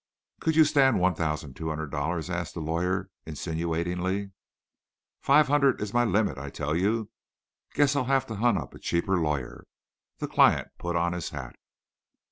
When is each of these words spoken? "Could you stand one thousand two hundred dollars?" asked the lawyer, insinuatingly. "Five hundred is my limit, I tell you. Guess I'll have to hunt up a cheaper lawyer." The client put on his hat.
"Could 0.39 0.55
you 0.55 0.63
stand 0.65 0.99
one 0.99 1.13
thousand 1.13 1.53
two 1.53 1.69
hundred 1.69 1.91
dollars?" 1.91 2.27
asked 2.27 2.55
the 2.55 2.59
lawyer, 2.59 3.11
insinuatingly. 3.27 4.31
"Five 5.21 5.47
hundred 5.47 5.79
is 5.79 5.93
my 5.93 6.03
limit, 6.03 6.39
I 6.39 6.49
tell 6.49 6.75
you. 6.75 7.11
Guess 7.75 7.95
I'll 7.95 8.05
have 8.05 8.25
to 8.25 8.35
hunt 8.37 8.57
up 8.57 8.73
a 8.73 8.79
cheaper 8.79 9.19
lawyer." 9.19 9.67
The 10.17 10.27
client 10.27 10.69
put 10.79 10.95
on 10.95 11.13
his 11.13 11.29
hat. 11.29 11.55